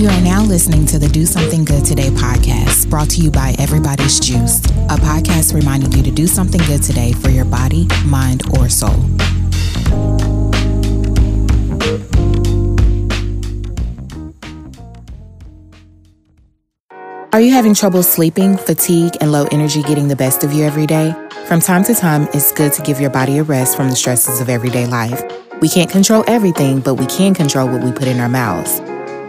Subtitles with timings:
[0.00, 3.54] You are now listening to the Do Something Good Today podcast, brought to you by
[3.58, 8.40] Everybody's Juice, a podcast reminding you to do something good today for your body, mind,
[8.56, 8.88] or soul.
[17.34, 20.86] Are you having trouble sleeping, fatigue, and low energy getting the best of you every
[20.86, 21.14] day?
[21.46, 24.40] From time to time, it's good to give your body a rest from the stresses
[24.40, 25.22] of everyday life.
[25.60, 28.80] We can't control everything, but we can control what we put in our mouths.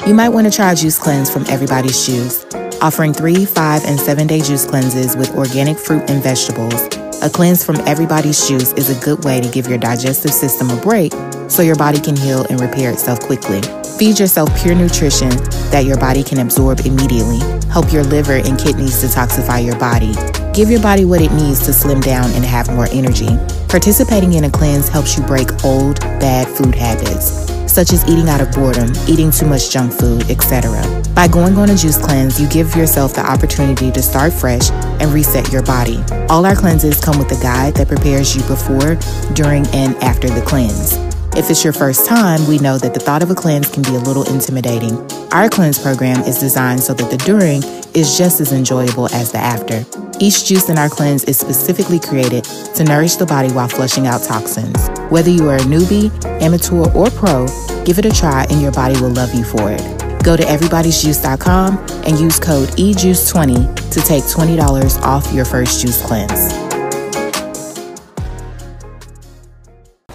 [0.08, 2.44] You might want to try Juice Cleanse from Everybody's Juice,
[2.82, 6.88] offering three, five, and seven day juice cleanses with organic fruit and vegetables.
[7.22, 10.82] A cleanse from Everybody's Juice is a good way to give your digestive system a
[10.82, 11.14] break
[11.48, 13.62] so your body can heal and repair itself quickly.
[14.00, 15.30] Feed yourself pure nutrition
[15.70, 17.40] that your body can absorb immediately.
[17.70, 20.16] Help your liver and kidneys detoxify your body.
[20.52, 23.30] Give your body what it needs to slim down and have more energy.
[23.70, 28.42] Participating in a cleanse helps you break old, bad food habits such as eating out
[28.42, 30.82] of boredom, eating too much junk food, etc.
[31.16, 35.14] By going on a juice cleanse, you give yourself the opportunity to start fresh and
[35.14, 36.04] reset your body.
[36.30, 38.96] All our cleanses come with a guide that prepares you before,
[39.34, 40.98] during, and after the cleanse.
[41.34, 43.96] If it's your first time, we know that the thought of a cleanse can be
[43.96, 44.98] a little intimidating.
[45.32, 47.64] Our cleanse program is designed so that the during
[47.96, 49.86] is just as enjoyable as the after.
[50.20, 52.44] Each juice in our cleanse is specifically created
[52.76, 55.01] to nourish the body while flushing out toxins.
[55.12, 56.10] Whether you are a newbie,
[56.42, 57.46] amateur, or pro,
[57.84, 60.24] give it a try and your body will love you for it.
[60.24, 66.54] Go to everybody'sjuice.com and use code EJUICE20 to take $20 off your first juice cleanse.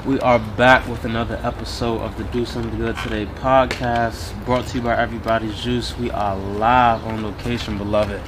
[0.06, 4.78] We are back with another episode of the Do Something Good Today podcast, brought to
[4.78, 5.94] you by Everybody's Juice.
[5.98, 8.22] We are live on location, beloved.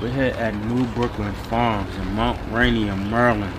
[0.00, 3.52] We're here at New Brooklyn Farms in Mount Rainier, Maryland.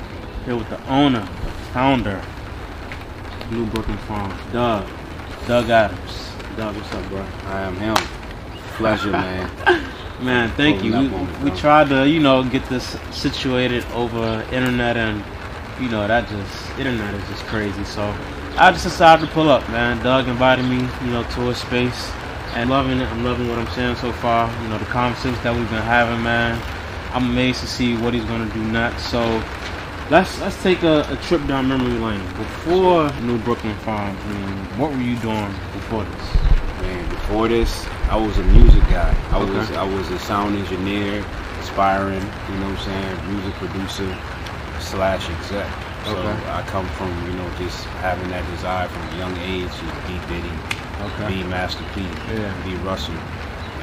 [0.46, 2.24] Here with the owner, the founder,
[3.52, 4.88] New Brooklyn Farms, Doug.
[5.48, 6.32] Doug Adams.
[6.56, 7.26] Doug, what's up, bro?
[7.46, 7.96] I am him.
[8.76, 9.50] Pleasure, man.
[10.22, 10.92] Man, thank you.
[10.92, 15.24] We, on we tried to, you know, get this situated over internet and
[15.80, 17.84] you know, that just internet is just crazy.
[17.86, 18.04] So
[18.58, 20.04] I just decided to pull up, man.
[20.04, 22.12] Doug invited me, you know, to a space
[22.56, 23.06] and loving it.
[23.06, 24.50] I'm loving what I'm saying so far.
[24.64, 26.62] You know, the conversations that we've been having, man.
[27.14, 29.10] I'm amazed to see what he's gonna do next.
[29.10, 29.22] So
[30.10, 32.22] let's let's take a, a trip down memory lane.
[32.36, 36.34] Before New Brooklyn Farms, I mean, what were you doing before this?
[36.82, 39.16] Man, before this, I was a music guy.
[39.32, 39.52] I Okay.
[39.58, 41.24] was I was a sound engineer,
[41.60, 44.18] aspiring, you know what I'm saying, music producer
[44.80, 45.68] slash exec.
[46.06, 46.50] So Okay.
[46.52, 50.16] I come from, you know, just having that desire from a young age to be
[50.30, 50.54] Diddy,
[51.02, 51.28] okay.
[51.28, 52.02] be Master P,
[52.32, 52.54] Yeah.
[52.64, 53.16] be Russell.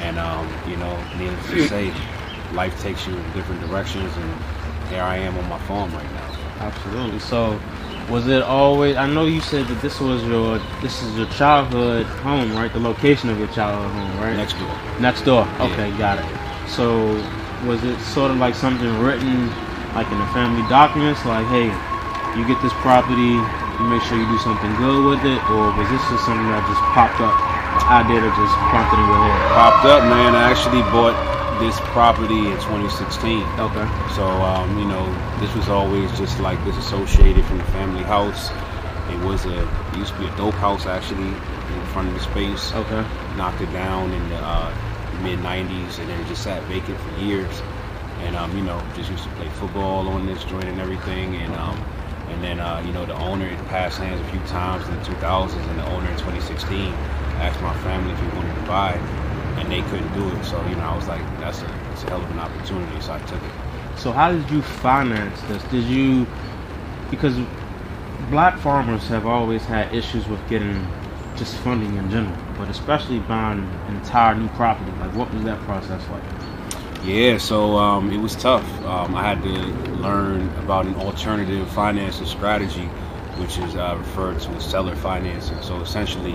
[0.01, 1.93] And um, you know, needless to say,
[2.53, 4.33] life takes you in different directions and
[4.89, 6.35] here I am on my farm right now.
[6.59, 7.19] Absolutely.
[7.19, 7.59] So,
[8.09, 8.95] was it always?
[8.95, 12.71] I know you said that this was your this is your childhood home, right?
[12.71, 14.35] The location of your childhood home, right?
[14.35, 14.75] Next door.
[14.99, 15.47] Next door.
[15.59, 16.69] Okay, got it.
[16.69, 17.13] So,
[17.65, 19.49] was it sort of like something written,
[19.93, 21.67] like in the family documents, like, hey,
[22.37, 25.87] you get this property, you make sure you do something good with it, or was
[25.89, 27.35] this just something that just popped up,
[27.91, 29.39] idea that just prompted in your head?
[29.55, 30.35] Popped up, man.
[30.35, 31.15] I actually bought
[31.59, 33.41] this property in 2016.
[33.59, 33.87] Okay.
[34.15, 35.05] So, um, you know,
[35.39, 38.49] this was always just like disassociated from the family house.
[39.09, 42.19] It was a, it used to be a dope house actually in front of the
[42.19, 42.73] space.
[42.73, 43.05] Okay.
[43.37, 44.73] Knocked it down in the uh,
[45.21, 47.61] mid 90s and then it just sat vacant for years.
[48.21, 51.35] And, um, you know, just used to play football on this joint and everything.
[51.35, 51.77] And, um,
[52.29, 55.01] and then, uh, you know, the owner had passed hands a few times in the
[55.03, 56.91] 2000s and the owner in 2016
[57.37, 59.24] asked my family if he wanted to buy
[59.57, 60.43] and they couldn't do it.
[60.43, 62.99] So, you know, I was like, that's a, that's a hell of an opportunity.
[63.01, 63.51] So I took it.
[63.97, 65.63] So how did you finance this?
[65.63, 66.27] Did you
[67.09, 67.37] because
[68.29, 70.85] black farmers have always had issues with getting
[71.35, 74.91] just funding in general, but especially buying an entire new property.
[74.99, 76.23] Like what was that process like?
[77.03, 78.65] Yeah, so um, it was tough.
[78.83, 79.49] Um, I had to
[80.01, 82.85] learn about an alternative financing strategy,
[83.37, 85.61] which is uh, referred to as seller financing.
[85.61, 86.33] So essentially,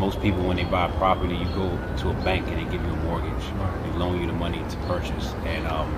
[0.00, 1.68] most people, when they buy property, you go
[1.98, 3.44] to a bank and they give you a mortgage.
[3.84, 5.26] They loan you the money to purchase.
[5.44, 5.92] And um,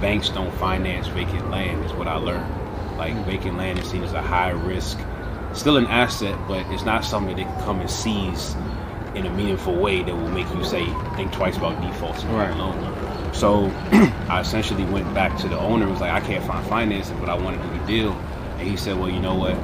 [0.00, 2.46] banks don't finance vacant land, is what I learned.
[2.96, 4.98] Like, vacant land is seen as a high risk,
[5.54, 8.54] still an asset, but it's not something that they can come and seize
[9.16, 10.84] in a meaningful way that will make you say,
[11.16, 12.50] think twice about defaulting on Right.
[12.50, 13.34] a loan.
[13.34, 13.66] So
[14.28, 17.28] I essentially went back to the owner and was like, I can't find financing, but
[17.28, 18.12] I want to do the deal.
[18.58, 19.54] And he said, Well, you know what?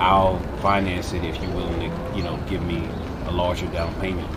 [0.00, 2.88] I'll finance it if you're willing to, you know, give me
[3.34, 4.28] larger down payment.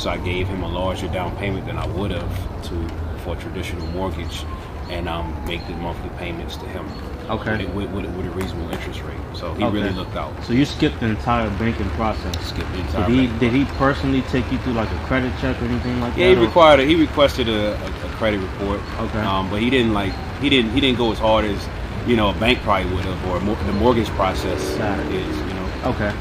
[0.00, 2.88] So I gave him a larger down payment than I would have to
[3.24, 4.44] for a traditional mortgage.
[4.90, 6.86] and um, make the monthly payments to him.
[7.28, 7.66] Okay.
[7.66, 9.18] With, with, with a reasonable interest rate.
[9.34, 9.74] So he Okay.
[9.82, 10.32] really looked out.
[10.46, 12.32] So you skipped the entire banking process.
[12.46, 15.60] Skip the Did entire he did he personally take you through like a credit check
[15.60, 16.40] or anything like Yeah, he that?
[16.40, 16.80] or- required.
[16.80, 18.80] A, he requested a, a, credit report.
[18.98, 19.20] Okay.
[19.20, 20.14] Um, but he didn't like.
[20.40, 20.70] He didn't.
[20.72, 21.60] He didn't go as hard as
[22.06, 25.54] you know a bank probably would have, or a mor- the mortgage process is You
[25.58, 25.68] know.
[25.92, 26.12] Okay.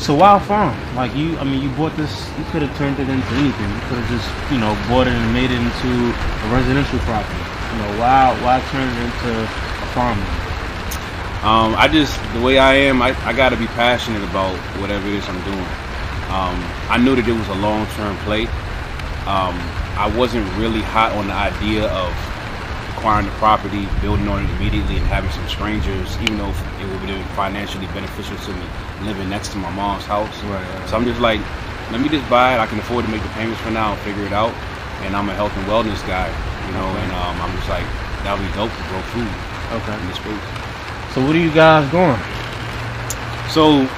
[0.00, 2.26] So Wild Farm, like you, I mean, you bought this.
[2.38, 3.68] You could have turned it into anything.
[3.68, 7.36] You could have just, you know, bought it and made it into a residential property.
[7.36, 10.16] You know, why, why turn it into a farm?
[11.44, 15.06] Um, I just the way I am, I, I got to be passionate about whatever
[15.06, 15.68] it is I'm doing.
[16.32, 16.56] Um,
[16.88, 18.46] I knew that it was a long term play.
[19.28, 19.52] Um,
[20.00, 22.08] I wasn't really hot on the idea of
[23.00, 27.00] acquiring the property, building on it immediately, and having some strangers, even though it would
[27.00, 28.66] be financially beneficial to me
[29.08, 30.28] living next to my mom's house.
[30.44, 31.40] Right, right, So I'm just like,
[31.88, 32.60] let me just buy it.
[32.60, 34.52] I can afford to make the payments for now and figure it out.
[35.00, 36.28] And I'm a health and wellness guy,
[36.68, 37.88] you know, and um, I'm just like,
[38.28, 39.32] that would be dope to grow food
[39.80, 39.96] Okay.
[39.96, 40.44] in this space.
[41.16, 42.20] So what are you guys going?
[43.48, 43.88] So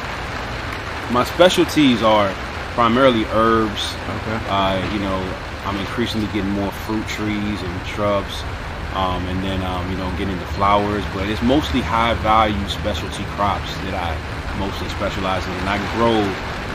[1.11, 2.31] my specialties are
[2.79, 3.99] primarily herbs.
[4.23, 4.39] Okay.
[4.47, 5.19] Uh, you know,
[5.67, 8.43] I'm increasingly getting more fruit trees and shrubs,
[8.95, 11.05] um, and then um, you know getting into flowers.
[11.15, 14.13] But it's mostly high value specialty crops that I
[14.59, 16.21] mostly specialize in, and I grow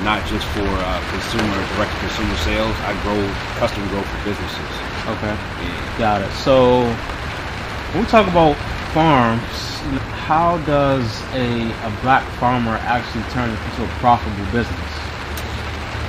[0.03, 2.75] not just for uh, consumer direct to consumer sales.
[2.85, 3.17] I grow
[3.57, 4.71] custom grow for businesses.
[5.17, 5.33] Okay.
[5.33, 5.95] Yeah.
[5.97, 6.31] Got it.
[6.33, 6.83] So
[7.93, 8.55] when we talk about
[8.93, 9.77] farms,
[10.27, 14.91] how does a, a black farmer actually turn it into a profitable business?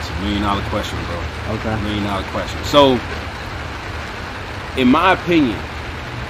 [0.00, 1.22] It's a million dollar question, bro.
[1.54, 1.82] Okay.
[1.82, 2.62] million dollar question.
[2.64, 2.98] So,
[4.76, 5.58] in my opinion,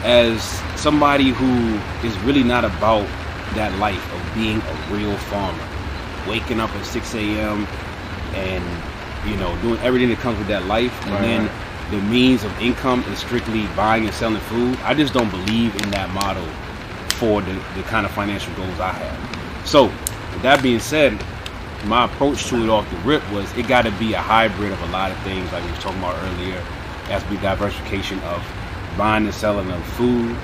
[0.05, 0.43] as
[0.81, 1.75] somebody who
[2.07, 3.07] is really not about
[3.55, 5.67] that life of being a real farmer,
[6.29, 7.67] waking up at 6 a.m.
[8.35, 8.65] and
[9.29, 11.51] you know doing everything that comes with that life, and Right, then
[11.91, 14.79] the means of income is strictly buying and selling food.
[14.83, 16.47] I just don't believe in that model
[17.17, 19.67] for the, the kind of financial goals I have.
[19.67, 21.23] So, with that being said,
[21.87, 24.81] my approach to it off the rip was it got to be a hybrid of
[24.83, 26.63] a lot of things, like we were talking about earlier.
[27.09, 28.45] To be diversification of
[28.99, 30.37] buying and selling of food,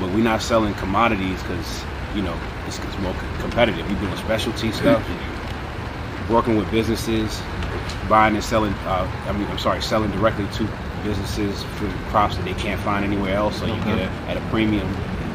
[0.00, 1.84] but we're not selling commodities because
[2.16, 3.86] you know it's, it's more competitive.
[3.88, 5.06] We're doing specialty stuff,
[6.28, 7.40] working with businesses,
[8.08, 8.72] buying and selling.
[8.86, 10.68] Uh, I mean, I'm sorry, selling directly to
[11.04, 13.84] businesses for crops that they can't find anywhere else, so you Okay.
[13.84, 14.86] get it at a premium.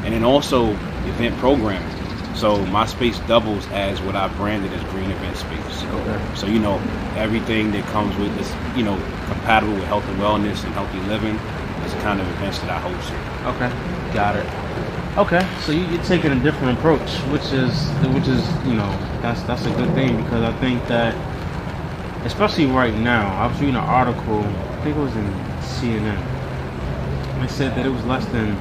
[0.04, 0.72] And then also
[1.06, 1.88] event programming.
[2.34, 5.84] So my space doubles as what I branded as green event space.
[5.84, 6.20] Okay.
[6.34, 6.78] So you know
[7.16, 8.96] everything that comes with this, you know,
[9.28, 11.38] compatible with health and wellness and healthy living
[12.04, 13.10] kind of events that I host.
[13.56, 13.70] Okay,
[14.12, 14.46] got it.
[15.16, 18.90] Okay, so you, you're taking a different approach, which is which is you know
[19.22, 21.14] that's that's a good thing because I think that
[22.26, 25.26] especially right now, I was reading an article, I think it was in
[25.60, 26.20] CNN.
[27.40, 28.54] They said that it was less than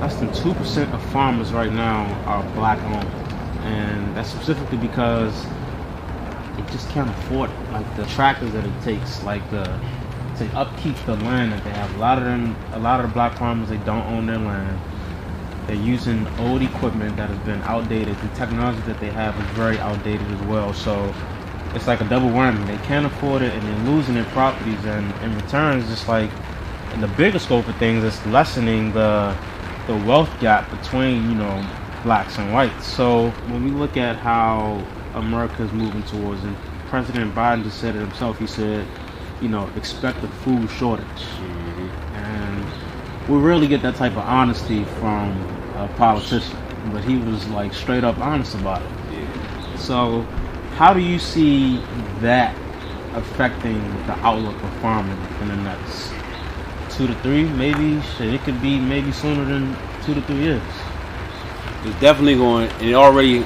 [0.00, 3.08] less than two percent of farmers right now are black owned,
[3.64, 5.44] and that's specifically because
[6.56, 7.72] they just can't afford it.
[7.72, 9.64] Like the tractors that it takes, like the
[10.38, 11.94] to upkeep the land that they have.
[11.94, 14.80] A lot of them, a lot of the black farmers, they don't own their land.
[15.66, 18.16] They're using old equipment that has been outdated.
[18.18, 20.74] The technology that they have is very outdated as well.
[20.74, 21.14] So
[21.74, 22.66] it's like a double whammy.
[22.66, 24.84] They can't afford it, and they're losing their properties.
[24.84, 26.30] And in return, it's just like
[26.92, 29.36] in the bigger scope of things, it's lessening the
[29.86, 31.66] the wealth gap between you know
[32.02, 32.86] blacks and whites.
[32.86, 34.84] So when we look at how
[35.14, 36.56] America is moving towards, and
[36.88, 38.38] President Biden just said it himself.
[38.38, 38.86] He said,
[39.44, 41.06] you know, expect a food shortage,
[42.14, 42.64] and
[43.28, 45.38] we rarely get that type of honesty from
[45.76, 46.56] a politician.
[46.90, 49.78] But he was like straight up honest about it.
[49.78, 50.22] So,
[50.76, 51.76] how do you see
[52.20, 52.56] that
[53.12, 56.10] affecting the outlook of farming in the next
[56.96, 58.00] two to three, maybe?
[58.20, 60.62] It could be maybe sooner than two to three years.
[61.84, 62.70] It's definitely going.
[62.80, 63.40] It already,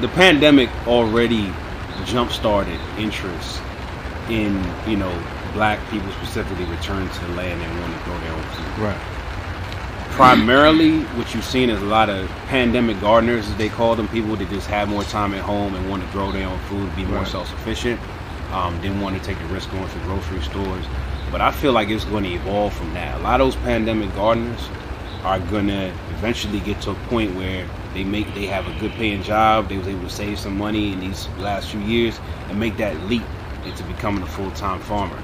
[0.00, 1.52] the pandemic already
[2.06, 3.60] jump started interest
[4.30, 4.54] in
[4.88, 5.12] you know
[5.52, 8.78] black people specifically return to the land and want to grow their own food.
[8.82, 9.00] Right.
[10.10, 14.34] Primarily, what you've seen is a lot of pandemic gardeners, as they call them, people
[14.36, 17.04] that just have more time at home and want to grow their own food, be
[17.04, 17.28] more Right.
[17.28, 18.00] self-sufficient.
[18.52, 20.86] Um, didn't want to take the risk going to grocery stores,
[21.30, 23.18] but I feel like it's going to evolve from that.
[23.20, 24.60] A lot of those pandemic gardeners
[25.24, 28.92] are going to eventually get to a point where they make they have a good
[28.92, 29.68] paying job.
[29.68, 32.18] They was able to save some money in these last few years
[32.48, 33.24] and make that leap
[33.66, 35.16] into becoming a full time farmer.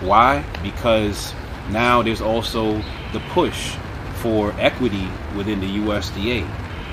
[0.00, 0.44] Why?
[0.62, 1.34] Because
[1.70, 3.76] now there's also the push
[4.16, 6.46] for equity within the USDA.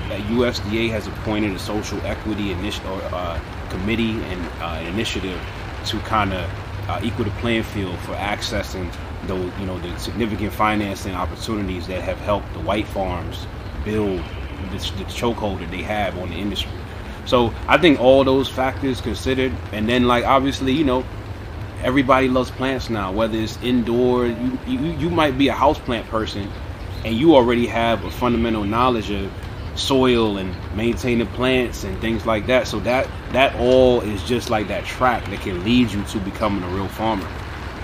[0.08, 5.40] That USDA has appointed a social equity initi- or, uh, committee and uh, initiative
[5.86, 6.50] to kind of
[6.88, 8.92] uh, equal the playing field for accessing
[9.26, 13.46] those you know the significant financing opportunities that have helped the white farms
[13.84, 14.20] build
[14.70, 16.70] this, the chokehold that they have on the industry.
[17.24, 21.04] So I think all those factors considered, and then like obviously you know
[21.82, 23.12] everybody loves plants now.
[23.12, 26.50] Whether it's indoor, you you, you might be a houseplant person,
[27.04, 29.30] and you already have a fundamental knowledge of
[29.74, 32.66] soil and maintaining plants and things like that.
[32.66, 36.62] So that that all is just like that track that can lead you to becoming
[36.64, 37.28] a real farmer.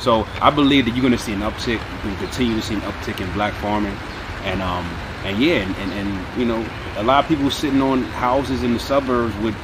[0.01, 1.73] So I believe that you're going to see an uptick.
[1.73, 3.97] You can continue to see an uptick in black farming,
[4.45, 4.85] and um
[5.25, 6.65] and yeah, and, and, and you know
[6.97, 9.55] a lot of people sitting on houses in the suburbs with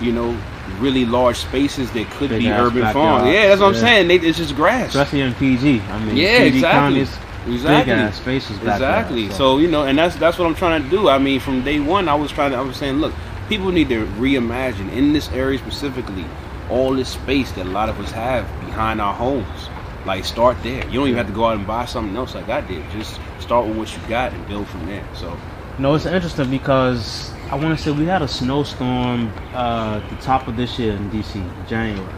[0.00, 0.36] you know
[0.78, 3.28] really large spaces that could Big be urban farms.
[3.32, 4.08] Yeah, that's what I'm saying.
[4.08, 4.88] They, it's just grass.
[4.88, 5.80] especially in PG.
[5.80, 6.60] I mean, Yeah, PG exactly.
[6.60, 7.92] counties, Exactly.
[7.92, 8.56] big ass spaces.
[8.58, 9.30] back there, Exactly.
[9.30, 11.08] So you know, and that's that's what I'm trying to do.
[11.08, 12.56] I mean, from day one, I was trying to.
[12.58, 13.12] I was saying, look,
[13.48, 16.24] people need to reimagine in this area specifically
[16.70, 19.68] all this space that a lot of us have behind our homes.
[20.06, 20.84] Like, start there.
[20.86, 22.88] You don't even have to go out and buy something else like I did.
[22.90, 25.04] Just start with what you got and build from there.
[25.14, 25.38] So
[25.78, 30.16] No, it's interesting because I want to say we had a snowstorm uh, at the
[30.16, 32.14] top of this year in DC, January,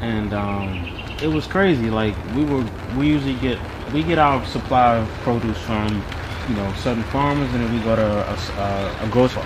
[0.00, 0.90] and um,
[1.20, 1.90] it was crazy.
[1.90, 2.64] Like we were,
[2.96, 3.58] we usually get
[3.92, 6.04] we get our supply of produce from
[6.48, 9.42] you know certain farmers, and then we go to a, s- uh, a grocery,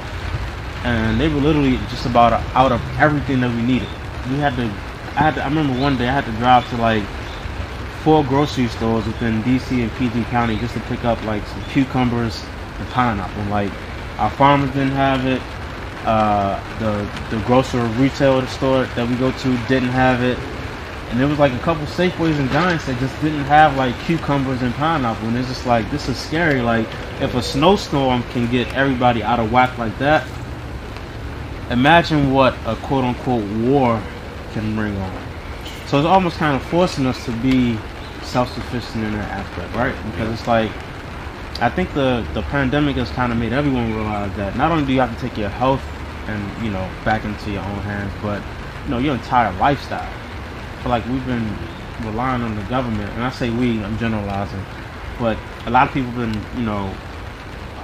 [0.84, 3.90] and they were literally just about out of everything that we needed.
[4.24, 4.70] We had to,
[5.16, 7.08] I had to, I remember one day I had to drive to like
[8.04, 12.44] four grocery stores within DC and PG County just to pick up like some cucumbers
[12.78, 13.42] and pineapple.
[13.44, 13.72] Like
[14.18, 15.40] our farmers didn't have it.
[16.06, 20.38] Uh, the the grocery retail store that we go to didn't have it.
[21.08, 24.60] And there was like a couple Safeways and Giants that just didn't have like cucumbers
[24.60, 25.28] and pineapple.
[25.28, 26.60] And it's just like this is scary.
[26.60, 26.86] Like
[27.22, 30.28] if a snowstorm can get everybody out of whack like that,
[31.70, 34.02] imagine what a quote unquote war
[34.52, 35.26] can bring on.
[35.86, 37.78] So it's almost kind of forcing us to be
[38.24, 39.94] self-sufficient in that aspect, right?
[40.10, 40.70] Because it's like
[41.60, 44.92] I think the the pandemic has kind of made everyone realize that not only do
[44.92, 45.84] you have to take your health
[46.26, 48.42] and you know back into your own hands, but
[48.84, 50.10] you know your entire lifestyle.
[50.82, 51.56] Feel like we've been
[52.02, 54.64] relying on the government, and I say we, I'm generalizing,
[55.18, 56.90] but a lot of people have been you know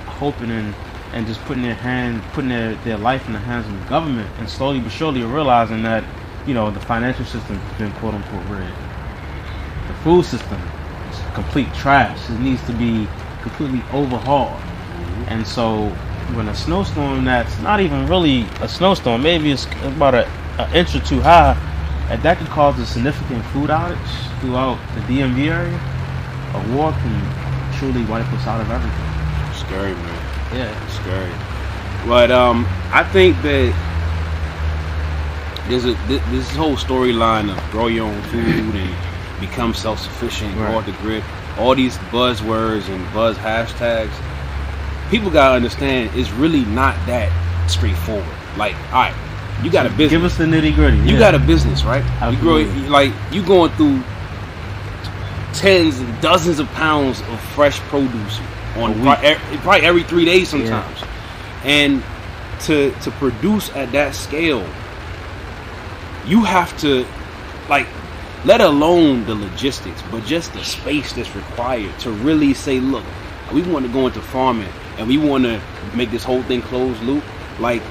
[0.06, 0.75] hoping and
[1.12, 4.28] and just putting their hand, putting their, their life in the hands of the government,
[4.38, 6.04] and slowly but surely realizing that
[6.47, 8.89] you know the financial system has been quote unquote rigged.
[10.02, 10.61] Food system
[11.11, 12.19] is complete trash.
[12.30, 13.07] It needs to be
[13.42, 14.61] completely overhauled.
[15.28, 15.88] And so
[16.35, 20.26] when a snowstorm that's not even really a snowstorm, maybe it's about a,
[20.59, 21.57] an inch or two high,
[22.09, 25.80] and that could cause a significant food outage throughout the DMV area,
[26.54, 29.54] a war can truly wipe us out of everything.
[29.54, 30.57] scary, man.
[30.57, 30.88] Yeah.
[30.88, 31.33] scary.
[32.09, 33.75] But um, I think that
[35.69, 39.10] there's a thi- this whole storyline of grow your own food and
[39.40, 40.75] become self-sufficient, Right.
[40.75, 41.23] off the grid.
[41.59, 44.11] All these buzzwords and buzz hashtags.
[45.11, 47.28] People gotta understand it's really not that
[47.68, 48.25] straightforward.
[48.56, 49.14] Like, all right,
[49.62, 50.11] you got a business.
[50.11, 50.99] Give us the nitty gritty.
[50.99, 52.04] You got a business, right?
[52.30, 54.02] You grow like you going through
[55.52, 58.40] tens and dozens of pounds of fresh produce
[58.76, 59.02] on A week.
[59.02, 60.99] pri- e- probably every three days sometimes,
[61.64, 62.02] and
[62.61, 64.64] to to produce at that scale,
[66.26, 67.04] you have to
[67.68, 67.87] like
[68.44, 73.04] let alone the logistics, but just the space that's required to really say, look,
[73.52, 74.68] we want to go into farming
[74.99, 75.61] and we want to
[75.94, 77.25] make this whole thing closed loop.
[77.59, 77.82] Like,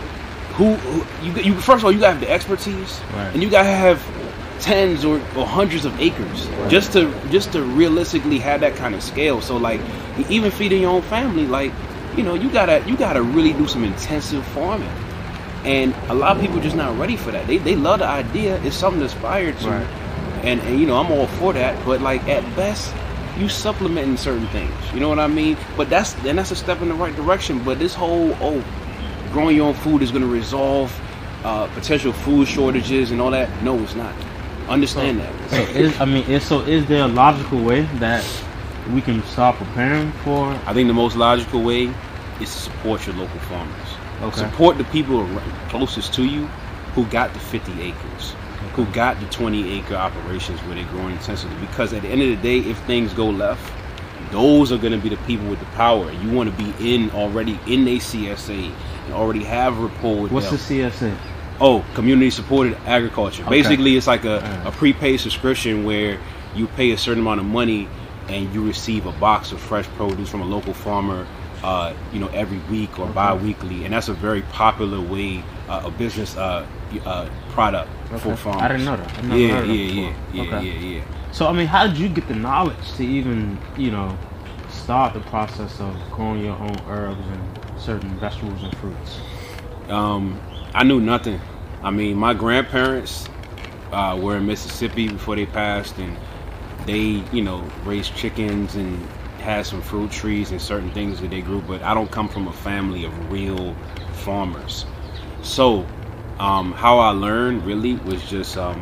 [0.55, 3.33] who, who you, you first of all you gotta have the expertise, Right.
[3.33, 4.03] and you gotta have
[4.59, 9.01] tens or, or hundreds of acres just to just to realistically have that kind of
[9.03, 9.41] scale.
[9.41, 9.79] So like,
[10.29, 11.71] even feeding your own family, like,
[12.17, 14.89] you know, you gotta you gotta really do some intensive farming.
[15.65, 17.45] And a lot of people just not ready for that.
[17.45, 18.61] They, they love the idea.
[18.63, 19.69] It's something to aspire to.
[19.69, 19.87] Right.
[20.43, 21.84] And, and you know, I'm all for that.
[21.86, 22.93] But like at best,
[23.38, 24.74] you supplementing certain things.
[24.93, 25.58] You know what I mean?
[25.77, 27.63] But that's and that's a step in the right direction.
[27.63, 28.63] But this whole oh,
[29.31, 30.98] growing your own food is going to resolve
[31.43, 33.50] uh, potential food shortages and all that.
[33.63, 34.13] No, it's not.
[34.67, 35.50] Understand that.
[35.50, 38.25] So is I mean, is, so is there a logical way that
[38.93, 40.48] we can start preparing for?
[40.65, 41.93] I think the most logical way
[42.39, 43.88] is to support your local farmers.
[44.22, 44.38] Okay.
[44.41, 45.25] Support the people
[45.69, 46.46] closest to you
[46.93, 48.36] who got the 50 acres,
[48.73, 51.57] who got the 20 acre operations where they're growing intensively.
[51.65, 53.73] Because at the end of the day, if things go left,
[54.31, 56.11] those are going to be the people with the power.
[56.11, 58.71] You want to be in already in a CSA
[59.05, 60.57] and already have rapport with What's them.
[60.79, 61.17] the CSA?
[61.61, 63.41] Oh, community supported agriculture.
[63.43, 63.49] Okay.
[63.49, 64.67] Basically, it's like a, Alright.
[64.67, 66.19] a prepaid subscription where
[66.55, 67.88] you pay a certain amount of money
[68.29, 71.25] and you receive a box of fresh produce from a local farmer,
[71.63, 73.13] uh, you know, every week or Okay.
[73.13, 76.65] bi-weekly, and that's a very popular way, uh, a business uh,
[77.05, 78.36] uh, product for Okay.
[78.36, 78.62] farmers.
[78.62, 79.24] I didn't know that.
[79.24, 80.65] Never yeah, that yeah, yeah, yeah, Okay.
[80.67, 81.03] yeah, yeah.
[81.31, 84.17] So I mean, how did you get the knowledge to even, you know,
[84.69, 89.19] start the process of growing your own herbs and certain vegetables and fruits?
[89.89, 90.39] Um,
[90.74, 91.39] I knew nothing.
[91.81, 93.27] I mean, my grandparents
[93.91, 96.17] uh, were in Mississippi before they passed, and
[96.86, 99.08] they, you know, raised chickens and
[99.39, 101.62] had some fruit trees and certain things that they grew.
[101.62, 103.75] But I don't come from a family of real
[104.13, 104.86] farmers.
[105.41, 105.86] So,
[106.39, 108.81] um, how I learned really was just um,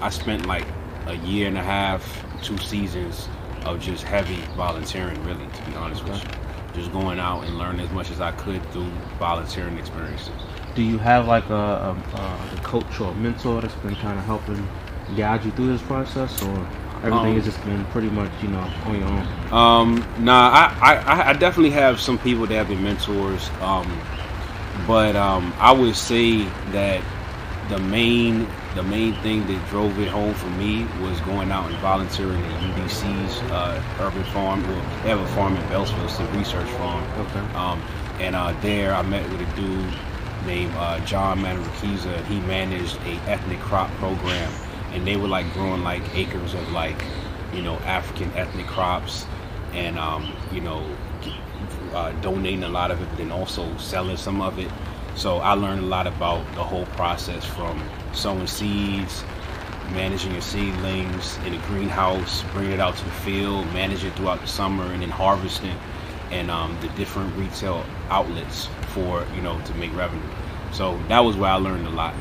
[0.00, 0.66] I spent like
[1.06, 3.28] a year and a half, two seasons
[3.64, 5.22] of just heavy volunteering.
[5.24, 6.30] Really, to be honest with you,
[6.74, 10.34] just going out and learning as much as I could through volunteering experiences.
[10.74, 14.18] Do you have like a, a, a, a coach or a mentor that's been kind
[14.18, 14.68] of helping
[15.16, 16.66] guide you through this process, or
[16.96, 19.52] everything Um, has just been pretty much, you know, on your own?
[19.52, 23.50] Um, nah, I, I, I definitely have some people that have been mentors.
[23.60, 23.86] Um,
[24.86, 27.02] but um, I would say that
[27.68, 31.78] the main the main thing that drove it home for me was going out and
[31.78, 34.62] volunteering at UDC's uh, urban farm.
[34.66, 37.04] Well, they have a farm in Beltsville, it's a research farm.
[37.20, 37.54] Okay.
[37.54, 37.80] Um,
[38.18, 39.94] and uh, there I met with a dude
[40.44, 41.66] named uh, John and
[42.26, 44.52] He managed a ethnic crop program,
[44.92, 47.02] and they were like growing like acres of like,
[47.52, 49.24] you know, African ethnic crops,
[49.72, 50.84] and um, you know,
[51.94, 54.70] uh, donating a lot of it, but then also selling some of it.
[55.16, 57.80] So I learned a lot about the whole process from
[58.12, 59.22] sowing seeds,
[59.92, 64.40] managing your seedlings in a greenhouse, bringing it out to the field, managing it throughout
[64.40, 65.76] the summer, and then harvesting,
[66.30, 70.22] and um, the different retail outlets for you know to make revenue.
[70.72, 72.14] So that was where I learned a lot.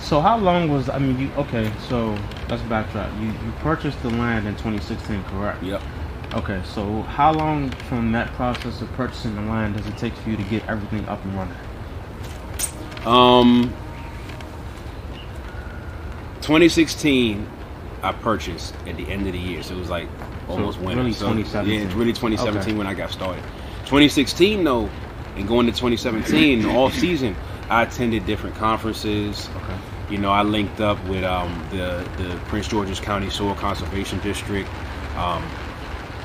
[0.00, 2.18] So how long was I mean you okay, so
[2.48, 3.20] let's backtrack.
[3.20, 5.62] You you purchased the land in 2016, correct?
[5.62, 5.82] Yep.
[6.34, 10.30] Okay, so how long from that process of purchasing the land does it take for
[10.30, 11.56] you to get everything up and running?
[13.06, 13.72] Um,
[16.40, 17.48] 2016,
[18.02, 20.08] I purchased at the end of the year, so it was like
[20.48, 21.02] almost So winter.
[21.02, 21.78] really So, 2017.
[21.80, 22.76] Yeah, it's really 2017 Okay.
[22.78, 23.42] when I got started.
[23.84, 24.90] 2016 though,
[25.36, 27.36] and going to 2017, all season,
[27.70, 29.48] I attended different conferences.
[29.56, 29.76] Okay.
[30.10, 34.68] You know, I linked up with um, the the Prince George's County Soil Conservation District.
[35.16, 35.42] Um,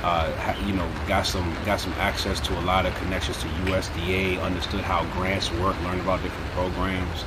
[0.04, 4.42] uh, you know, got some got some access to a lot of connections to USDA.
[4.42, 5.80] Understood how grants work.
[5.84, 7.24] Learned about different programs.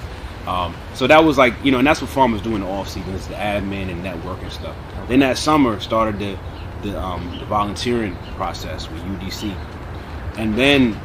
[0.46, 2.88] Um, so that was like you know, and that's what farmers do in the off
[2.88, 4.76] season is the admin and network and stuff.
[5.08, 6.38] Then that summer started the
[6.82, 9.54] the, um, the volunteering process with UDC,
[10.36, 10.98] and then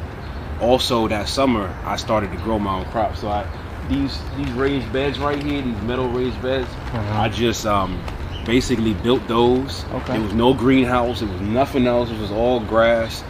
[0.60, 3.20] also that summer I started to grow my own crops.
[3.20, 3.46] So I
[3.88, 7.20] these these raised beds right here, these metal raised beds, Uh-huh.
[7.22, 8.02] I just um,
[8.48, 9.84] basically built those.
[9.92, 10.14] Okay.
[10.14, 11.20] There was no greenhouse.
[11.20, 12.10] It was nothing else.
[12.10, 13.22] It was all grass,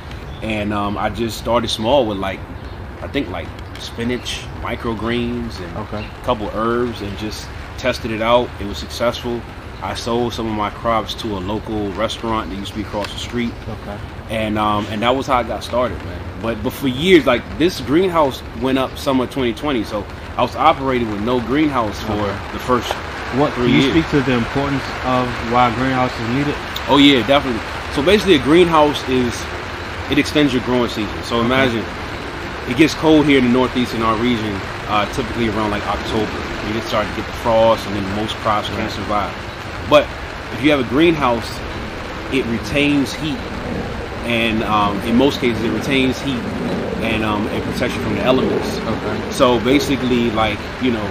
[0.42, 2.38] and um, I just started small with like
[3.02, 3.48] I think like
[3.81, 6.04] spinach, microgreens, and Okay.
[6.07, 8.48] a couple herbs, and just tested it out.
[8.61, 9.42] It was successful.
[9.83, 13.12] I sold some of my crops to a local restaurant that used to be across
[13.12, 13.96] the street Okay.
[14.28, 16.20] and um, and that was how I got started, man.
[16.42, 20.04] But but for years, like this greenhouse went up summer 2020, so
[20.37, 22.52] I was operating with no greenhouse for Okay.
[22.52, 22.92] the first.
[23.37, 23.93] What Three can you years.
[23.93, 26.55] speak to the importance of why a greenhouse is needed?
[26.88, 27.61] Oh yeah, definitely.
[27.95, 29.35] So basically, a greenhouse is
[30.11, 31.23] it extends your growing season.
[31.25, 31.85] So imagine
[32.71, 34.55] it gets cold here in the northeast in our region,
[34.88, 36.33] uh, typically around like October.
[36.67, 39.35] You get started to get the frost, and then most crops can't survive.
[39.91, 40.09] But
[40.55, 41.49] if you have a greenhouse,
[42.33, 43.38] it retains heat,
[44.25, 46.41] and um, in most cases, it retains heat
[47.05, 48.79] and um, and protects you from the elements.
[48.79, 49.31] Okay.
[49.33, 51.07] So basically, like you know,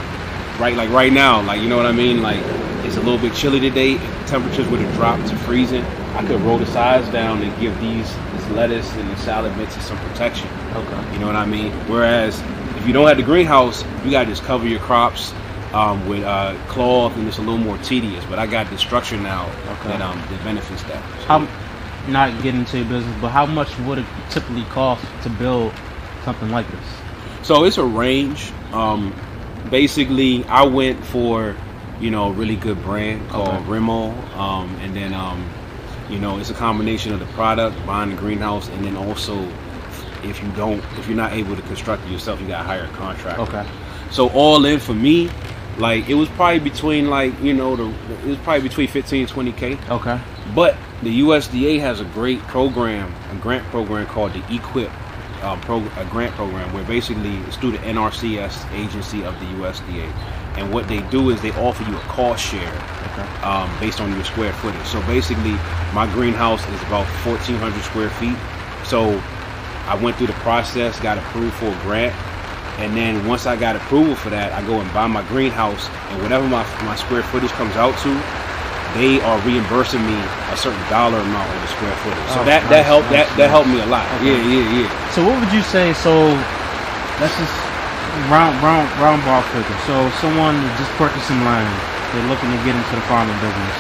[0.60, 2.22] right, like right now, like you know what I mean.
[2.22, 2.40] Like
[2.86, 3.98] it's a little bit chilly today.
[4.26, 5.84] Temperatures would have dropped to freezing,
[6.18, 9.84] I could roll the sides down and give these this lettuce and the salad mixes
[9.84, 10.48] some protection.
[10.74, 11.14] Okay.
[11.14, 11.72] You know what I mean?
[11.88, 12.42] Whereas
[12.76, 15.32] if you don't have the greenhouse, you gotta just cover your crops
[15.74, 18.26] um, with uh, cloth, and it's a little more tedious.
[18.26, 19.46] But I got the structure now
[19.80, 19.90] Okay.
[19.90, 21.04] that um that benefits that.
[21.22, 21.48] So, How,
[22.08, 25.72] not getting into your business, but how much would it typically cost to build
[26.24, 26.86] something like this?
[27.44, 28.52] So it's a range.
[28.72, 29.14] Um,
[29.70, 31.56] basically, I went for
[32.00, 33.66] you know a really good brand called Okay.
[33.66, 35.50] Rimol, um, and then um,
[36.10, 39.38] you know it's a combination of the product, buying the greenhouse, and then also
[40.24, 42.86] if you don't, if you're not able to construct it yourself, you got to hire
[42.86, 43.42] a contractor.
[43.42, 43.68] Okay.
[44.12, 45.30] So all in for me,
[45.78, 47.88] like it was probably between like you know the
[48.24, 49.78] it was probably between 15 and 20 k.
[49.90, 50.20] Okay.
[50.56, 54.92] But the USDA has a great program, a grant program called the EQIP
[55.42, 60.12] uh, pro, a grant program, where basically it's through the NRCS agency of the USDA,
[60.58, 62.74] and what they do is they offer you a cost share
[63.14, 63.28] Okay.
[63.44, 64.86] um, based on your square footage.
[64.86, 65.56] So basically,
[65.94, 68.36] my greenhouse is about 1,400 square feet.
[68.86, 69.22] So
[69.88, 72.14] I went through the process, got approved for a grant,
[72.80, 76.22] And then once I got approval for that, I go and buy my greenhouse, and
[76.22, 78.10] whatever my my square footage comes out to,
[78.98, 80.18] they are reimbursing me
[80.52, 82.28] a certain dollar amount of the square footage.
[82.34, 84.06] So Oh, that nice, that helped nice, that that helped me a lot.
[84.20, 84.34] Okay.
[84.34, 84.90] Yeah, yeah, yeah.
[85.14, 85.94] So what would you say?
[85.94, 86.34] So
[87.22, 87.56] let's just
[88.34, 89.80] round round round ball figure.
[89.86, 91.70] So someone just purchased some land,
[92.12, 93.76] they're looking to get into the farming business.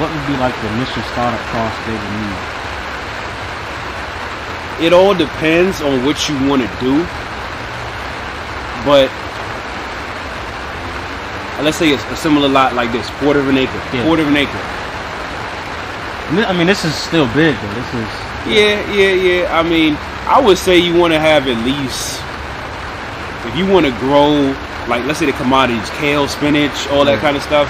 [0.00, 2.40] What would be like the initial startup cost they would need?
[4.80, 7.02] it all depends on what you want to do.
[8.86, 9.10] But
[11.64, 14.04] let's say it's a similar lot like this, quarter of an acre, Yeah.
[14.04, 14.58] quarter of an acre.
[16.46, 17.74] I mean, this is still big though.
[17.74, 18.08] This is
[18.46, 19.58] Yeah, yeah, yeah.
[19.58, 22.20] I mean, I would say you want to have at least,
[23.48, 24.54] if you want to grow,
[24.88, 27.20] like let's say the commodities, kale, spinach, all that Yeah.
[27.20, 27.68] kind of stuff.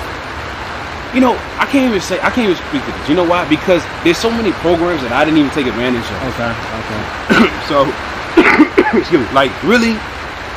[1.14, 3.08] You know, I can't even say I can't even speak to this.
[3.08, 3.48] You know why?
[3.48, 6.18] Because there's so many programs that I didn't even take advantage of.
[6.34, 6.52] okay.
[6.82, 7.00] Okay.
[7.68, 7.84] So,
[8.98, 9.92] excuse me, like really,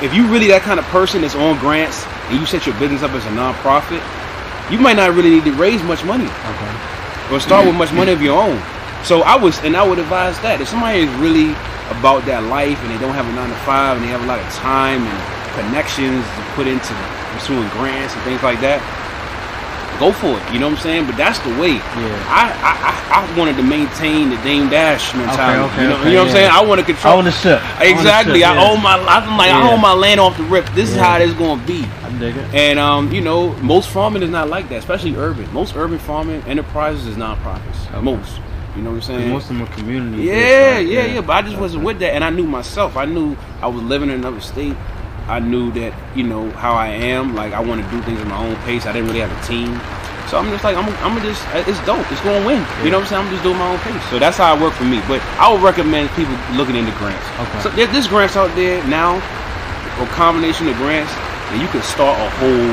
[0.01, 3.03] if you really that kind of person that's on grants and you set your business
[3.03, 3.99] up as a nonprofit,
[4.71, 7.35] you might not really need to raise much money Okay.
[7.35, 8.55] or start with much money of your own.
[9.03, 11.51] So I was, and I would advise that if somebody is really
[11.91, 14.29] about that life and they don't have a nine to five and they have a
[14.29, 15.17] lot of time and
[15.59, 16.93] connections to put into
[17.35, 18.79] pursuing grants and things like that,
[20.01, 20.43] go for it.
[20.51, 21.05] You know what I'm saying?
[21.05, 21.77] But that's the way.
[21.77, 22.25] Yeah.
[22.27, 25.61] I I, I, wanted to maintain the Dame Dash mentality.
[25.61, 26.51] okay, you know, okay, you know what I'm saying?
[26.51, 27.19] I want to control.
[27.19, 27.61] Own the ship.
[27.61, 28.39] Own the Exactly.
[28.39, 28.97] ship, I own my.
[28.97, 30.65] I'm like I own my land off the rip.
[30.73, 31.03] This is Yeah.
[31.05, 31.85] how it is going to be.
[32.03, 32.53] I dig it.
[32.53, 35.51] And um, you know, most farming is not like that, especially urban.
[35.53, 37.87] Most urban farming enterprises is nonprofits.
[37.91, 38.01] Okay.
[38.01, 38.39] Most.
[38.75, 39.29] You know what I'm saying?
[39.29, 40.23] Most of them are community.
[40.23, 41.21] yeah, yeah, yeah.
[41.21, 42.95] But I just wasn't with that, and I knew myself.
[42.95, 44.75] I knew I was living in another state.
[45.27, 47.35] I knew that you know how I am.
[47.35, 48.85] Like I want to do things at my own pace.
[48.85, 49.79] I didn't really have a team.
[50.29, 50.87] So I'm just like I'm.
[51.03, 51.43] I'm gonna just.
[51.51, 52.07] Uh, it's dope.
[52.11, 52.63] It's gonna win.
[52.83, 53.25] You know what I'm saying?
[53.27, 53.99] I'm just doing my own pace.
[54.09, 55.03] So that's how it worked for me.
[55.07, 57.25] But I would recommend people looking into grants.
[57.39, 57.59] Okay.
[57.61, 59.19] So there, there's grants out there now,
[59.99, 61.11] a combination of grants,
[61.51, 62.71] and you can start a whole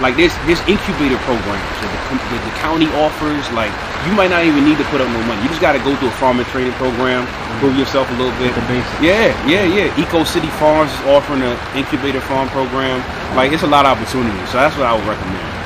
[0.00, 3.42] like there's there's incubator programs that the, that the county offers.
[3.50, 3.74] Like
[4.06, 5.42] you might not even need to put up no money.
[5.42, 7.58] You just got to go through a farming training program, mm-hmm.
[7.58, 8.54] prove yourself a little bit.
[9.02, 10.00] Yeah, yeah, yeah.
[10.00, 13.02] Eco City Farms is offering an incubator farm program.
[13.34, 14.48] Like it's a lot of opportunities.
[14.50, 15.58] So that's what I would recommend.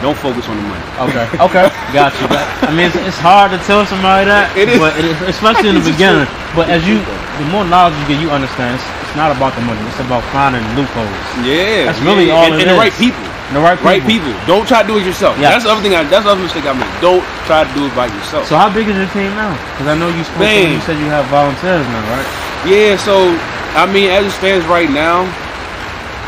[0.00, 0.84] Don't focus on the money.
[1.10, 1.26] Okay.
[1.50, 1.66] Okay.
[1.92, 2.26] Got you.
[2.30, 4.78] I mean, it's, it's hard to tell somebody that, It is.
[4.78, 6.24] but it, especially in the beginning.
[6.54, 7.02] But as you,
[7.36, 9.80] the more knowledge you get, you understand it's, it's not about the money.
[9.90, 11.10] It's about finding loopholes.
[11.44, 12.38] Yeah, That's really yeah.
[12.38, 13.20] all and, it and the right people.
[13.50, 13.90] The right people.
[13.90, 14.32] Right people.
[14.46, 15.34] Don't try to do it yourself.
[15.38, 15.50] Yeah.
[15.50, 15.94] That's the other thing.
[15.98, 16.86] I, that's the other mistake I made.
[17.02, 18.46] Don't try to do it by yourself.
[18.46, 19.50] So how big is your team now?
[19.74, 20.46] Because I know you spoke.
[20.46, 20.70] Man.
[20.78, 22.28] You said you have volunteers now, right?
[22.62, 23.34] Yeah, so
[23.74, 25.26] I mean, as it stands right now,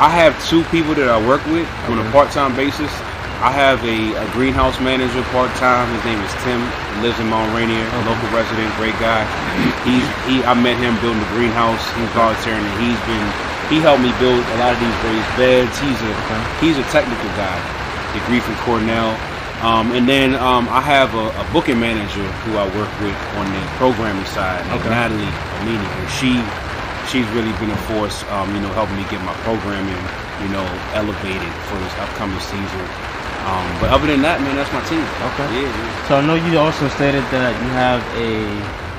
[0.03, 2.91] I have two people that I work with on a part-time basis.
[3.43, 5.87] I have a, a greenhouse manager part-time.
[5.95, 6.59] His name is Tim.
[6.63, 8.11] He lives in Mount Rainier, a Okay.
[8.11, 9.23] local resident, great guy.
[9.87, 10.43] He's he.
[10.47, 11.83] I met him building the greenhouse.
[11.99, 13.27] He's volunteering, and he's been
[13.71, 15.75] he helped me build a lot of these raised beds.
[15.79, 16.41] He's a Okay.
[16.65, 17.59] he's a technical guy,
[18.15, 19.15] degree from Cornell.
[19.63, 23.47] Um, and then um, I have a, a booking manager who I work with on
[23.55, 24.91] the programming side, Okay.
[24.91, 25.31] Natalie
[25.63, 26.35] Amini, and she
[27.07, 30.03] she's really been a force, um, you know, helping me get my programming,
[30.43, 30.67] you know,
[30.99, 32.85] elevated for this upcoming season.
[33.47, 35.03] Um, but other than that, man, that's my team.
[35.35, 35.47] Okay.
[35.51, 36.07] Yeah, yeah.
[36.11, 38.39] So I know you also stated that you have a,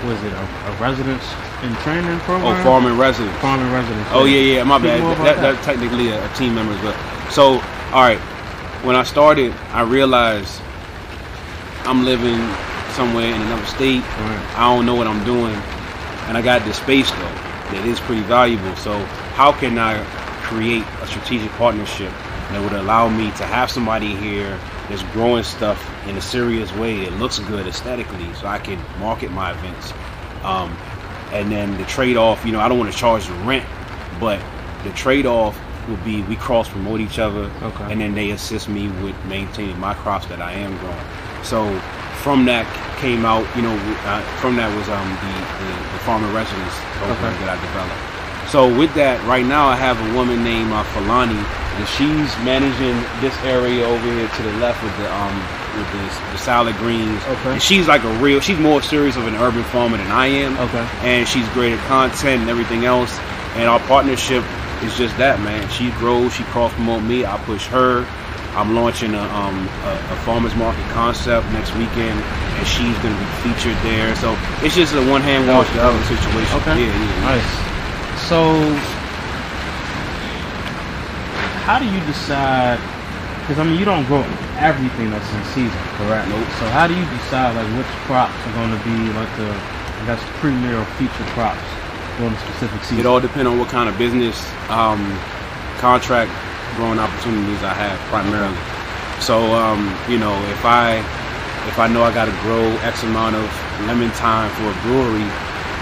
[0.03, 1.23] was it a, a residence
[1.63, 2.59] in training program?
[2.59, 3.37] Oh, farming residence.
[3.39, 4.07] Farming residence.
[4.11, 4.63] Oh yeah, yeah.
[4.63, 5.01] My bad.
[5.01, 7.29] That, that, that's technically a, a team member as well.
[7.31, 7.53] So,
[7.93, 8.19] all right.
[8.83, 10.61] When I started, I realized
[11.85, 12.41] I'm living
[12.93, 14.01] somewhere in another state.
[14.01, 14.55] Right.
[14.57, 15.55] I don't know what I'm doing,
[16.27, 17.37] and I got this space though
[17.71, 18.75] that is pretty valuable.
[18.75, 18.99] So,
[19.35, 20.03] how can I
[20.43, 22.11] create a strategic partnership
[22.51, 27.01] that would allow me to have somebody here that's growing stuff in a serious way
[27.01, 29.93] It looks good aesthetically, so I can market my events.
[30.43, 30.75] Um,
[31.31, 33.65] and then the trade-off, you know, I don't want to charge the rent,
[34.19, 34.41] but
[34.83, 37.91] the trade-off will be we cross promote each other, Okay.
[37.91, 41.05] and then they assist me with maintaining my crops that I am growing.
[41.43, 41.77] So
[42.23, 42.65] from that
[42.99, 47.33] came out, you know, uh, from that was um, the, the the farmer residence program
[47.33, 47.45] Okay.
[47.45, 48.49] that I developed.
[48.51, 51.39] So with that, right now I have a woman named uh, Falani,
[51.75, 55.35] and she's managing this area over here to the left with the um
[55.77, 57.21] with the, the salad greens.
[57.23, 57.53] Okay.
[57.53, 58.39] And she's like a real.
[58.39, 60.57] She's more serious of an urban farmer than I am.
[60.57, 60.87] Okay.
[61.01, 63.17] And she's great at content and everything else.
[63.55, 64.43] And our partnership
[64.83, 65.67] is just that, man.
[65.69, 66.33] She grows.
[66.33, 67.25] She cross promote me.
[67.25, 68.05] I push her.
[68.53, 73.17] I'm launching a, um, a, a farmers market concept next weekend, and she's going to
[73.17, 74.13] be featured there.
[74.21, 76.53] So it's just a one hand wash the other situation.
[76.61, 76.77] Okay.
[76.77, 77.33] Yeah, yeah, yeah.
[77.33, 77.49] Nice.
[78.29, 78.53] So,
[81.63, 82.79] how do you decide?
[83.41, 84.23] Because I mean, you don't grow
[84.59, 86.27] everything that's in season, correct?
[86.29, 86.47] Nope.
[86.59, 90.03] So how do you decide like which crops are going to be like the, I
[90.07, 91.63] guess, premier or feature crops?
[92.17, 92.99] during a specific season?
[92.99, 94.37] It all depends on what kind of business
[94.69, 95.01] um,
[95.79, 96.31] contract
[96.75, 98.57] growing opportunities I have primarily.
[99.21, 100.99] So um, you know, if I
[101.69, 103.47] if I know I got to grow X amount of
[103.87, 105.25] lemon thyme for a brewery,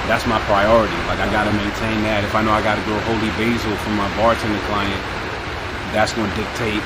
[0.06, 0.96] that's my priority.
[1.10, 2.24] Like I got to maintain that.
[2.24, 5.00] If I know I got to grow holy basil for my bartender client,
[5.94, 6.82] that's going to dictate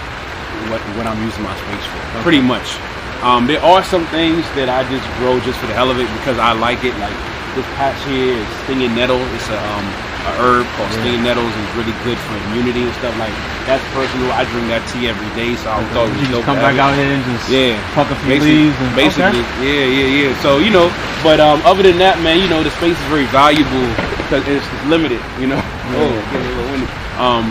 [0.70, 1.98] what what I'm using my space for.
[1.98, 2.24] Okay.
[2.24, 2.78] Pretty much.
[3.24, 6.10] Um, there are some things that I just grow just for the hell of it
[6.22, 6.94] because I like it.
[7.02, 7.15] Like
[7.56, 9.22] this patch here is stinging nettle.
[9.34, 9.88] It's a um,
[10.26, 11.02] a herb called yeah.
[11.06, 13.34] stinging nettles It's really good for immunity and stuff like
[13.70, 14.30] that's personal.
[14.34, 17.10] I drink that tea every day, so I thought you just come back out here
[17.10, 18.78] and just yeah, pluck a few basically, leaves.
[18.78, 19.65] And, basically, okay.
[19.65, 20.32] yeah, yeah, yeah.
[20.46, 20.89] So you know,
[21.26, 23.89] but um, other than that, man, you know, the space is very valuable
[24.22, 25.22] because it's, it's limited.
[25.41, 27.18] You know, yeah.
[27.18, 27.50] oh, um,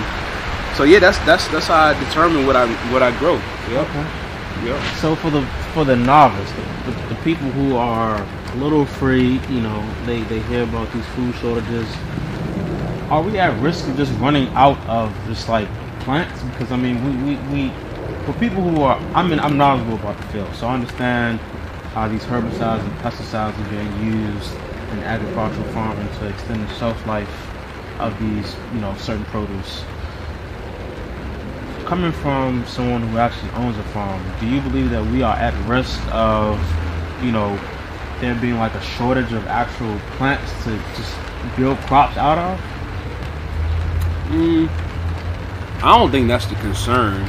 [0.77, 3.35] so yeah, that's that's that's how I determine what I what I grow.
[3.71, 3.89] Yep.
[3.89, 4.07] Okay.
[4.67, 4.97] Yep.
[4.97, 9.45] So for the for the novice, the, the, the people who are a little afraid,
[9.51, 11.89] you know, they they hear about these food shortages
[13.11, 15.69] are we at risk of just running out of just like
[16.01, 16.43] plants?
[16.43, 17.73] Because I mean, we, we, we
[18.25, 21.39] for people who are, I mean, I'm knowledgeable about the field, so I understand
[21.93, 24.53] how these herbicides and pesticides are being used
[24.93, 27.51] in agricultural farming to extend the shelf life
[28.01, 29.85] of these, you know, certain produce.
[31.87, 35.53] Coming from someone who actually owns a farm, do you believe that we are at
[35.68, 36.59] risk of,
[37.23, 37.59] you know,
[38.20, 41.14] there being like a shortage of actual plants to just
[41.57, 42.59] build crops out of?
[44.29, 44.68] Mm,
[45.83, 47.23] I don't think that's the concern.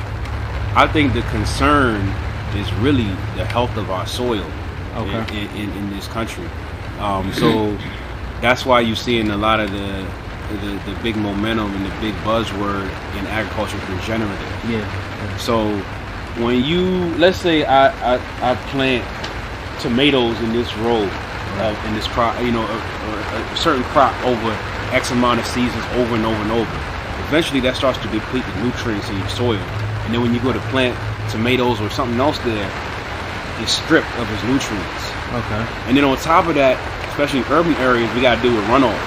[0.75, 2.01] I think the concern
[2.55, 4.49] is really the health of our soil
[4.95, 5.41] okay.
[5.41, 6.47] in, in, in, this country.
[6.99, 7.77] Um, so
[8.39, 10.07] that's why you're seeing a lot of the,
[10.61, 12.85] the, the big momentum and the big buzzword
[13.17, 14.69] in agriculture is regenerative.
[14.69, 15.37] Yeah.
[15.37, 15.77] So
[16.41, 19.03] when you let's say I, I, I plant
[19.81, 21.09] tomatoes in this row
[21.57, 24.51] uh, in this crop, you know, a, a, a certain crop over
[24.91, 26.75] X amount of seasons over and over and over.
[27.27, 29.63] Eventually, that starts to deplete the nutrients in your soil.
[30.05, 30.93] And then when you go to plant
[31.31, 32.69] tomatoes or something else there,
[33.61, 35.03] it's stripped of its nutrients.
[35.33, 35.63] Okay.
[35.87, 36.77] And then on top of that,
[37.09, 38.99] especially in urban areas, we got to do with runoff.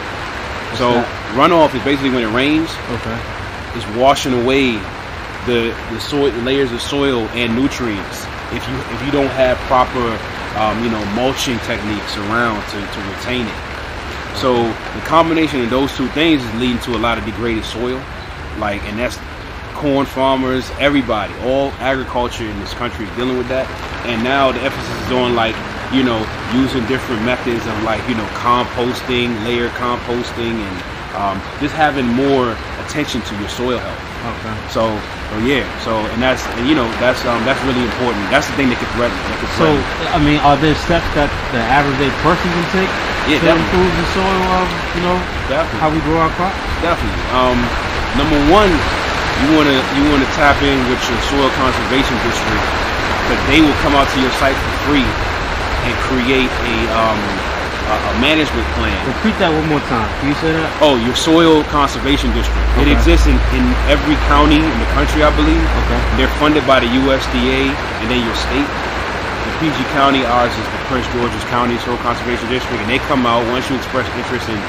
[0.76, 1.04] So?
[1.36, 2.70] Runoff is basically when it rains.
[3.00, 3.18] Okay.
[3.74, 4.72] It's washing away
[5.46, 8.24] the the soil, the layers of soil and nutrients.
[8.52, 10.18] If you if you don't have proper,
[10.58, 13.58] um, you know, mulching techniques around to, to retain it.
[14.36, 18.00] So the combination of those two things is leading to a lot of degraded soil,
[18.58, 19.18] like, and that's
[19.74, 23.66] corn farmers, everybody, all agriculture in this country is dealing with that.
[24.06, 25.54] And now the emphasis is on like,
[25.94, 26.18] you know,
[26.54, 32.54] using different methods of like, you know, composting, layer composting, and um, just having more
[32.86, 34.02] attention to your soil health.
[34.18, 34.54] Okay.
[34.70, 34.82] So,
[35.30, 35.62] so yeah.
[35.82, 38.22] So, and that's and you know that's um that's really important.
[38.30, 39.14] That's the thing that could threaten.
[39.14, 39.82] That could threaten.
[39.82, 42.90] So, I mean, are there steps that the average day person can take
[43.30, 45.78] yeah, to improve the soil of you know definitely.
[45.82, 46.58] how we grow our crops?
[46.82, 47.26] Definitely.
[47.34, 47.58] Um,
[48.18, 48.70] number one,
[49.42, 52.64] you wanna you wanna tap in with your soil conservation district,
[53.26, 55.06] because they will come out to your site for free
[55.86, 57.20] and create a um
[57.88, 58.96] a, a management plan.
[59.08, 60.08] Repeat that one more time.
[60.20, 60.68] Can you say that?
[60.84, 62.60] Oh, your soil conservation district.
[62.76, 62.84] Okay.
[62.84, 65.60] It exists in, in every county in the country, I believe.
[65.84, 66.00] Okay.
[66.20, 68.68] They're funded by the USDA and then your state.
[69.48, 73.24] The PG County, ours is the Prince George's County Soil Conservation District, and they come
[73.24, 74.60] out once you express interest in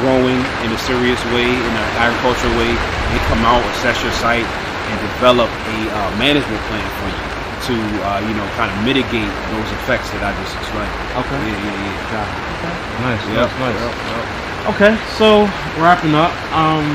[0.00, 2.72] growing in a serious way, in an agricultural way.
[3.12, 7.31] They come out, assess your site, and develop a uh, management plan for you
[7.68, 10.90] to, uh, you know, kind of mitigate those effects that I just explained.
[11.22, 11.38] Okay.
[11.38, 12.12] Yeah, yeah, yeah.
[12.14, 12.36] Got it.
[12.58, 12.74] Okay.
[13.06, 13.22] Nice.
[13.30, 13.48] Yep.
[13.62, 13.78] Nice.
[13.78, 14.42] Yep, yep.
[14.62, 15.50] Okay, so
[15.82, 16.30] wrapping up.
[16.54, 16.86] Um,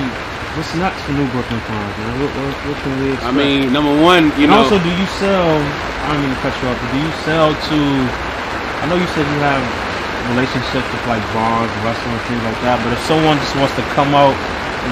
[0.56, 2.16] what's next for New Brooklyn Farms, man?
[2.24, 3.28] What, what, what, can we expect?
[3.28, 4.64] I mean, number one, you and know.
[4.64, 5.52] also, do you sell?
[6.08, 7.80] I don't mean to cut you off, but do you sell to?
[8.80, 9.60] I know you said you have
[10.32, 12.80] relationships with like bars, restaurants, things like that.
[12.88, 14.36] But if someone just wants to come out,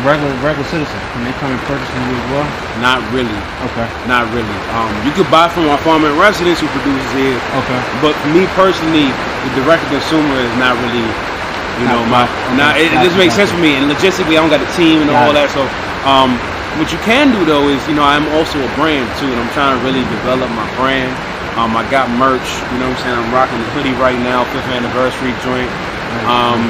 [0.03, 2.47] regular regular citizen, can they come and purchase from you as well?
[2.84, 3.39] Not really.
[3.71, 3.88] Okay.
[4.10, 4.58] Not really.
[4.75, 7.39] Um, you could buy from our farmer in residence who produces here.
[7.63, 7.81] Okay.
[8.03, 9.13] But for me personally,
[9.47, 11.05] the direct consumer is not really
[11.79, 12.23] you know, my
[12.55, 13.75] now it, it just makes sense for me.
[13.75, 15.51] And logistically, I don't got a team and all that.
[15.51, 15.67] So,
[16.08, 16.39] um,
[16.79, 19.51] what you can do though is, you know, I'm also a brand too, and I'm
[19.51, 21.12] trying to really develop my brand.
[21.60, 22.43] Um, I got merch.
[22.71, 23.17] You know what I'm saying?
[23.19, 25.71] I'm rocking the hoodie right now, fifth anniversary joint.
[26.27, 26.63] Um,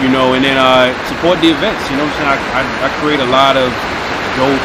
[0.00, 1.84] you know, and then uh, support the events.
[1.92, 2.32] You know what I'm saying?
[2.56, 3.68] I, I, I create a lot of
[4.36, 4.64] dope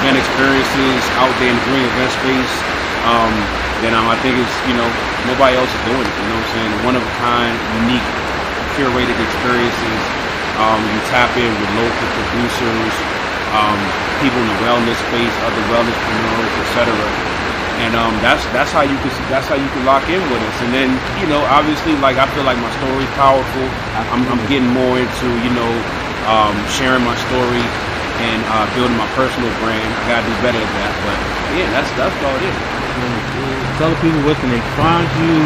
[0.00, 2.54] event experiences out there in the green event space.
[3.04, 3.32] Um,
[3.84, 4.88] then um, I think it's you know
[5.28, 6.14] nobody else is doing it.
[6.20, 6.72] You know what I'm saying?
[6.84, 8.08] One of a kind, unique
[8.76, 10.00] curated experiences.
[10.60, 12.94] Um, you tap in with local producers,
[13.56, 13.80] um,
[14.20, 17.39] people in the wellness space, other wellness entrepreneurs, etc.
[17.80, 20.56] And um, that's that's how you can that's how you can lock in with us.
[20.60, 23.66] And then you know, obviously, like I feel like my story is powerful.
[24.12, 25.72] I'm, I'm getting more into you know
[26.28, 27.64] um, sharing my story
[28.20, 29.80] and uh, building my personal brand.
[29.80, 31.16] I gotta do better at that, but
[31.56, 32.56] yeah, that's that's all it.
[33.80, 35.40] Tell the people where can they find you,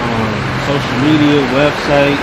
[0.00, 0.32] um,
[0.64, 2.16] social media, website,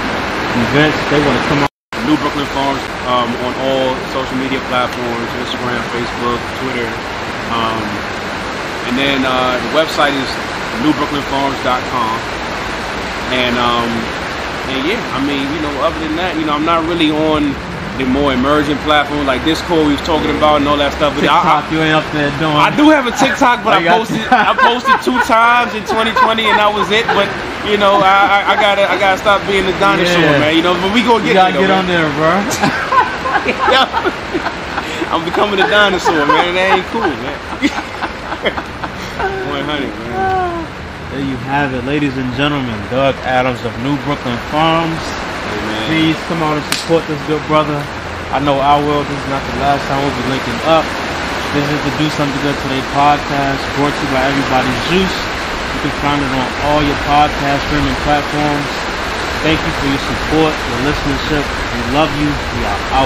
[0.66, 0.98] events.
[1.14, 1.70] They want to come on.
[2.10, 6.90] New Brooklyn Farms um, on all social media platforms: Instagram, Facebook, Twitter,
[7.54, 7.86] um,
[8.90, 10.30] and then uh, the website is
[10.84, 12.16] newbrooklynfarms.com.
[13.34, 13.90] And um,
[14.70, 17.52] and yeah, I mean, you know, other than that, you know, I'm not really on
[18.02, 21.14] the more emerging platforms like Discord we was talking about and all that stuff.
[21.14, 22.58] But TikTok, I, I, you ain't up there doing.
[22.58, 24.22] I do have a TikTok, but I I posted.
[24.34, 27.06] I posted two times in 2020, and that was it.
[27.14, 27.30] But
[27.70, 30.42] you know, I, I, I gotta I gotta stop being the dinosaur, Yeah.
[30.42, 30.54] man.
[30.58, 32.34] You know, but we gonna You get gotta there, get though, on there, bro.
[32.42, 32.50] man.
[35.14, 36.54] I'm becoming a dinosaur, man.
[36.58, 37.38] That ain't cool, man.
[39.42, 40.66] 100, man.
[41.14, 42.74] There you have it, ladies and gentlemen.
[42.90, 44.98] Doug Adams of New Brooklyn Farms.
[44.98, 45.86] Man.
[45.86, 47.78] Please come on and support this good brother.
[48.34, 49.06] I know I will.
[49.06, 50.82] This is not the last time we'll be linking up.
[51.54, 55.18] This is the Do Something Good Today podcast brought to you by Everybody's Juice.
[55.78, 58.66] You can find it on all your podcast streaming platforms.
[59.46, 61.46] Thank you for your support, your listenership.
[61.46, 62.30] We love you.
[62.30, 63.02] We are out.